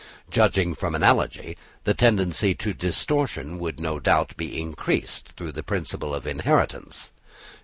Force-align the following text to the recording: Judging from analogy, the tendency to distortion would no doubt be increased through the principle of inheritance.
Judging 0.31 0.73
from 0.73 0.95
analogy, 0.95 1.55
the 1.83 1.93
tendency 1.93 2.55
to 2.55 2.73
distortion 2.73 3.59
would 3.59 3.79
no 3.79 3.99
doubt 3.99 4.35
be 4.35 4.59
increased 4.59 5.37
through 5.37 5.51
the 5.51 5.61
principle 5.61 6.15
of 6.15 6.25
inheritance. 6.25 7.11